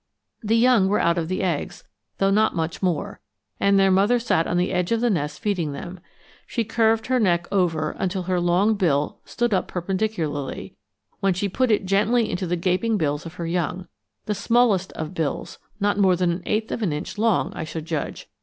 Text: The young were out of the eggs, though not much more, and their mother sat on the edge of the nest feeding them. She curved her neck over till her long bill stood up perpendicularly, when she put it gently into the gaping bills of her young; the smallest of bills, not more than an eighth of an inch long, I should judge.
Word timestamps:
The 0.41 0.57
young 0.57 0.87
were 0.87 0.99
out 0.99 1.19
of 1.19 1.27
the 1.27 1.43
eggs, 1.43 1.83
though 2.17 2.31
not 2.31 2.55
much 2.55 2.81
more, 2.81 3.19
and 3.59 3.77
their 3.77 3.91
mother 3.91 4.17
sat 4.17 4.47
on 4.47 4.57
the 4.57 4.71
edge 4.71 4.91
of 4.91 4.99
the 4.99 5.11
nest 5.11 5.39
feeding 5.39 5.73
them. 5.73 5.99
She 6.47 6.63
curved 6.63 7.05
her 7.05 7.19
neck 7.19 7.47
over 7.51 7.95
till 8.09 8.23
her 8.23 8.39
long 8.39 8.73
bill 8.73 9.19
stood 9.25 9.53
up 9.53 9.67
perpendicularly, 9.67 10.75
when 11.19 11.35
she 11.35 11.47
put 11.47 11.69
it 11.69 11.85
gently 11.85 12.31
into 12.31 12.47
the 12.47 12.55
gaping 12.57 12.97
bills 12.97 13.27
of 13.27 13.35
her 13.35 13.45
young; 13.45 13.87
the 14.25 14.33
smallest 14.33 14.91
of 14.93 15.13
bills, 15.13 15.59
not 15.79 15.99
more 15.99 16.15
than 16.15 16.31
an 16.31 16.43
eighth 16.47 16.71
of 16.71 16.81
an 16.81 16.91
inch 16.91 17.19
long, 17.19 17.53
I 17.53 17.63
should 17.63 17.85
judge. 17.85 18.27